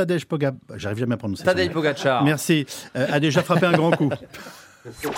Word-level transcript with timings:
Tadej 0.00 0.24
Pogacar, 0.24 0.58
j'arrive 0.76 0.98
jamais 0.98 1.14
à 1.14 1.18
prononcer. 1.18 1.44
Tadej 1.44 1.70
Pogacar. 1.70 2.24
Merci. 2.24 2.64
Euh, 2.96 3.06
a 3.10 3.20
déjà 3.20 3.42
frappé 3.42 3.66
un 3.66 3.72
grand 3.72 3.90
coup. 3.90 4.10
Tour 4.82 5.12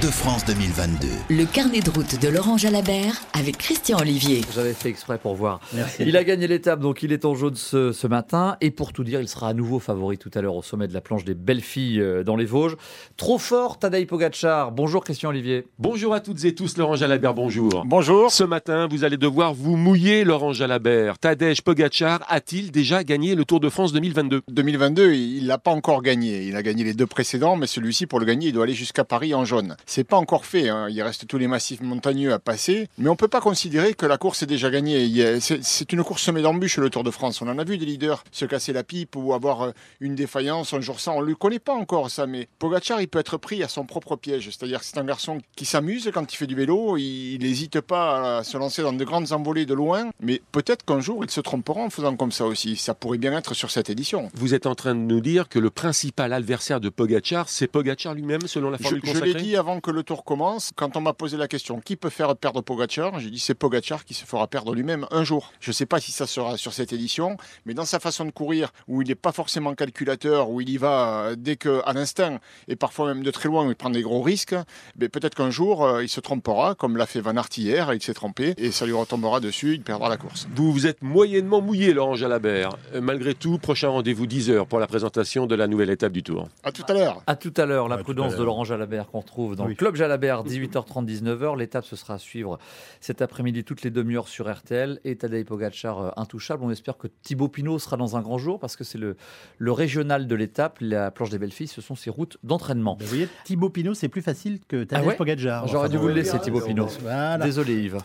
de 0.00 0.06
France 0.06 0.44
2022. 0.44 1.08
Le 1.30 1.44
carnet 1.46 1.80
de 1.80 1.90
route 1.90 2.20
de 2.22 2.28
Laurent 2.28 2.56
Jalabert 2.56 3.20
avec 3.32 3.58
Christian 3.58 3.98
Olivier. 3.98 4.42
J'avais 4.54 4.72
fait 4.72 4.88
exprès 4.88 5.18
pour 5.18 5.34
voir. 5.34 5.58
Merci. 5.72 6.04
Il 6.06 6.16
a 6.16 6.22
gagné 6.22 6.46
l'étape, 6.46 6.78
donc 6.78 7.02
il 7.02 7.12
est 7.12 7.24
en 7.24 7.34
jaune 7.34 7.56
ce, 7.56 7.90
ce 7.90 8.06
matin. 8.06 8.56
Et 8.60 8.70
pour 8.70 8.92
tout 8.92 9.02
dire, 9.02 9.20
il 9.20 9.26
sera 9.26 9.48
à 9.48 9.52
nouveau 9.52 9.80
favori 9.80 10.16
tout 10.16 10.30
à 10.32 10.42
l'heure 10.42 10.54
au 10.54 10.62
sommet 10.62 10.86
de 10.86 10.94
la 10.94 11.00
planche 11.00 11.24
des 11.24 11.34
belles 11.34 11.60
filles 11.60 12.00
euh, 12.00 12.22
dans 12.22 12.36
les 12.36 12.44
Vosges. 12.44 12.76
Trop 13.16 13.38
fort, 13.38 13.80
Tadej 13.80 14.06
Pogacar. 14.06 14.70
Bonjour 14.70 15.02
Christian 15.02 15.30
Olivier. 15.30 15.66
Bonjour 15.80 16.14
à 16.14 16.20
toutes 16.20 16.44
et 16.44 16.54
tous, 16.54 16.76
Laurent 16.76 16.94
Jalabert, 16.94 17.34
bonjour. 17.34 17.82
Bonjour. 17.84 18.30
Ce 18.30 18.44
matin, 18.44 18.86
vous 18.88 19.02
allez 19.02 19.16
devoir 19.16 19.54
vous 19.54 19.76
mouiller, 19.76 20.22
Laurent 20.22 20.52
Jalabert. 20.52 21.18
Tadej 21.18 21.62
Pogacar 21.62 22.20
a-t-il 22.28 22.70
déjà 22.70 23.02
gagné 23.02 23.34
le 23.34 23.44
Tour 23.44 23.58
de 23.58 23.70
France 23.70 23.92
2022 23.92 24.42
2022, 24.48 25.14
il 25.14 25.48
l'a 25.48 25.58
pas 25.58 25.72
encore 25.72 26.00
gagné. 26.00 26.44
Il 26.44 26.54
a 26.54 26.62
gagné 26.62 26.84
les 26.84 26.94
deux 26.94 27.06
précédents, 27.06 27.56
mais 27.56 27.66
celui-ci, 27.66 28.06
pour 28.06 28.20
le 28.20 28.24
gagner, 28.24 28.48
il 28.48 28.52
doit 28.52 28.67
jusqu'à 28.74 29.04
Paris 29.04 29.34
en 29.34 29.44
jaune. 29.44 29.76
C'est 29.86 30.04
pas 30.04 30.16
encore 30.16 30.46
fait. 30.46 30.68
hein. 30.68 30.88
Il 30.90 31.00
reste 31.02 31.26
tous 31.26 31.38
les 31.38 31.46
massifs 31.48 31.80
montagneux 31.80 32.32
à 32.32 32.38
passer, 32.38 32.88
mais 32.98 33.08
on 33.08 33.16
peut 33.16 33.28
pas 33.28 33.40
considérer 33.40 33.94
que 33.94 34.06
la 34.06 34.18
course 34.18 34.42
est 34.42 34.46
déjà 34.46 34.70
gagnée. 34.70 35.38
C'est 35.40 35.92
une 35.92 36.02
course 36.04 36.22
semée 36.22 36.42
d'embûches 36.42 36.78
le 36.78 36.90
Tour 36.90 37.04
de 37.04 37.10
France. 37.10 37.40
On 37.42 37.48
en 37.48 37.58
a 37.58 37.64
vu 37.64 37.78
des 37.78 37.86
leaders 37.86 38.24
se 38.32 38.44
casser 38.44 38.72
la 38.72 38.84
pipe 38.84 39.16
ou 39.16 39.32
avoir 39.34 39.62
euh, 39.62 39.70
une 40.00 40.14
défaillance 40.14 40.72
un 40.74 40.80
jour 40.80 41.00
sans. 41.00 41.16
On 41.16 41.20
le 41.20 41.34
connaît 41.34 41.58
pas 41.58 41.74
encore 41.74 42.10
ça, 42.10 42.26
mais 42.26 42.48
Pogacar, 42.58 43.00
il 43.00 43.08
peut 43.08 43.18
être 43.18 43.36
pris 43.36 43.62
à 43.62 43.68
son 43.68 43.84
propre 43.84 44.16
piège. 44.16 44.46
C'est-à-dire 44.50 44.80
que 44.80 44.84
c'est 44.86 44.98
un 44.98 45.04
garçon 45.04 45.38
qui 45.56 45.64
s'amuse 45.64 46.10
quand 46.12 46.32
il 46.32 46.36
fait 46.36 46.46
du 46.46 46.54
vélo. 46.54 46.96
Il 46.96 47.38
n'hésite 47.40 47.80
pas 47.80 48.38
à 48.38 48.44
se 48.44 48.56
lancer 48.56 48.82
dans 48.82 48.92
de 48.92 49.04
grandes 49.04 49.32
envolées 49.32 49.66
de 49.66 49.74
loin, 49.74 50.10
mais 50.20 50.40
peut-être 50.52 50.84
qu'un 50.84 51.00
jour 51.00 51.24
il 51.24 51.30
se 51.30 51.40
trompera 51.40 51.80
en 51.80 51.90
faisant 51.90 52.16
comme 52.16 52.32
ça 52.32 52.44
aussi. 52.46 52.76
Ça 52.76 52.94
pourrait 52.94 53.18
bien 53.18 53.36
être 53.36 53.54
sur 53.54 53.70
cette 53.70 53.90
édition. 53.90 54.30
Vous 54.34 54.54
êtes 54.54 54.66
en 54.66 54.74
train 54.74 54.94
de 54.94 55.00
nous 55.00 55.20
dire 55.20 55.48
que 55.48 55.58
le 55.58 55.70
principal 55.70 56.32
adversaire 56.32 56.80
de 56.80 56.88
Pogacar, 56.88 57.48
c'est 57.48 57.66
Pogacar 57.66 58.14
lui-même, 58.14 58.42
selon 58.58 58.70
la 58.70 58.76
Je, 58.78 58.82
formule 58.82 59.00
je 59.04 59.10
consacrée 59.12 59.32
l'ai 59.32 59.40
dit 59.40 59.56
avant 59.56 59.80
que 59.80 59.90
le 59.90 60.02
tour 60.02 60.24
commence, 60.24 60.70
quand 60.74 60.96
on 60.96 61.00
m'a 61.00 61.12
posé 61.12 61.36
la 61.36 61.48
question 61.48 61.80
qui 61.80 61.96
peut 61.96 62.10
faire 62.10 62.34
perdre 62.36 62.60
Pogacar, 62.60 63.18
j'ai 63.20 63.30
dit 63.30 63.38
c'est 63.38 63.54
Pogacar 63.54 64.04
qui 64.04 64.14
se 64.14 64.24
fera 64.24 64.46
perdre 64.46 64.74
lui-même 64.74 65.06
un 65.10 65.24
jour. 65.24 65.52
Je 65.60 65.70
ne 65.70 65.74
sais 65.74 65.86
pas 65.86 66.00
si 66.00 66.12
ça 66.12 66.26
sera 66.26 66.56
sur 66.56 66.72
cette 66.72 66.92
édition, 66.92 67.36
mais 67.66 67.74
dans 67.74 67.84
sa 67.84 68.00
façon 68.00 68.24
de 68.24 68.30
courir, 68.30 68.70
où 68.88 69.02
il 69.02 69.08
n'est 69.08 69.14
pas 69.14 69.32
forcément 69.32 69.74
calculateur, 69.74 70.50
où 70.50 70.60
il 70.60 70.68
y 70.68 70.76
va 70.76 71.28
euh, 71.28 71.36
dès 71.38 71.56
que 71.56 71.82
à 71.84 71.92
l'instinct, 71.92 72.38
et 72.66 72.76
parfois 72.76 73.06
même 73.06 73.22
de 73.22 73.30
très 73.30 73.48
loin, 73.48 73.64
où 73.66 73.70
il 73.70 73.76
prend 73.76 73.90
des 73.90 74.02
gros 74.02 74.22
risques, 74.22 74.56
mais 74.98 75.08
peut-être 75.08 75.34
qu'un 75.34 75.50
jour 75.50 75.84
euh, 75.84 76.02
il 76.02 76.08
se 76.08 76.20
trompera, 76.20 76.74
comme 76.74 76.96
l'a 76.96 77.06
fait 77.06 77.20
Van 77.20 77.36
Aert 77.36 77.48
hier, 77.56 77.94
il 77.94 78.02
s'est 78.02 78.14
trompé, 78.14 78.54
et 78.56 78.70
ça 78.72 78.86
lui 78.86 78.92
retombera 78.92 79.40
dessus, 79.40 79.74
il 79.74 79.82
perdra 79.82 80.08
la 80.08 80.16
course. 80.16 80.48
Vous 80.54 80.72
vous 80.72 80.86
êtes 80.86 81.02
moyennement 81.02 81.60
mouillé, 81.60 81.92
Laurent 81.92 82.14
Jalabert. 82.14 82.70
Euh, 82.94 83.00
malgré 83.00 83.34
tout, 83.34 83.58
prochain 83.58 83.88
rendez-vous 83.88 84.26
10h 84.26 84.66
pour 84.66 84.80
la 84.80 84.86
présentation 84.86 85.46
de 85.46 85.54
la 85.54 85.66
nouvelle 85.66 85.90
étape 85.90 86.12
du 86.12 86.22
Tour. 86.22 86.48
À 86.64 86.72
tout 86.72 86.84
à 86.88 86.92
l'heure. 86.92 87.22
À 87.26 87.36
tout 87.36 87.52
à 87.56 87.66
l'heure, 87.66 87.88
la 87.88 87.96
À 87.96 87.98
prudence 87.98 88.32
à 88.34 88.36
de 88.36 88.42
l'heure. 88.42 88.47
Laurent 88.48 88.64
Jalabert 88.64 89.08
qu'on 89.08 89.20
retrouve 89.20 89.56
dans 89.56 89.64
Oui. 89.64 89.70
le 89.72 89.76
Club 89.76 89.94
Jalabert, 89.94 90.42
18h30, 90.42 91.04
19h. 91.04 91.58
L'étape, 91.58 91.84
ce 91.84 91.96
sera 91.96 92.14
à 92.14 92.18
suivre 92.18 92.58
cet 93.00 93.20
après-midi 93.20 93.62
toutes 93.62 93.82
les 93.82 93.90
demi-heures 93.90 94.26
sur 94.26 94.50
RTL. 94.50 95.00
Et 95.04 95.16
Tadej 95.16 95.44
Pogacar 95.44 96.00
euh, 96.00 96.10
intouchable. 96.16 96.64
On 96.64 96.70
espère 96.70 96.96
que 96.96 97.08
Thibaut 97.22 97.48
Pinot 97.48 97.78
sera 97.78 97.98
dans 97.98 98.16
un 98.16 98.22
grand 98.22 98.38
jour 98.38 98.58
parce 98.58 98.74
que 98.74 98.84
c'est 98.84 98.96
le, 98.96 99.16
le 99.58 99.72
régional 99.72 100.26
de 100.26 100.34
l'étape. 100.34 100.78
La 100.80 101.10
planche 101.10 101.28
des 101.28 101.38
belles 101.38 101.52
filles, 101.52 101.68
ce 101.68 101.82
sont 101.82 101.94
ses 101.94 102.08
routes 102.08 102.38
d'entraînement. 102.42 102.96
Ben, 102.98 103.04
vous 103.04 103.08
voyez, 103.10 103.28
Thibaut 103.44 103.68
Pinot, 103.68 103.92
c'est 103.92 104.08
plus 104.08 104.22
facile 104.22 104.60
que 104.66 104.82
Tadej 104.84 105.04
Ah 105.04 105.08
ouais 105.08 105.16
Pogacar. 105.16 105.68
J'aurais 105.68 105.90
dû 105.90 105.98
vous 105.98 106.06
le 106.08 106.14
bon, 106.14 106.16
laisser, 106.20 106.38
Thibaut 106.38 106.62
Pinot. 106.62 106.86
Voilà. 107.02 107.36
Désolé 107.44 107.74
Yves. 107.82 107.98